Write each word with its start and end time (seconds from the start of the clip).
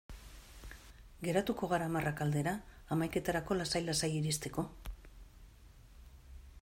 Geratuko 1.27 1.69
gara 1.73 1.89
hamarrak 1.89 2.23
aldera, 2.25 2.53
hamaiketarako 2.95 3.59
lasai-lasai 3.61 4.13
iristeko? 4.15 4.67